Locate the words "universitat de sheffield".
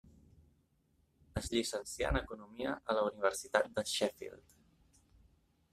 3.11-4.59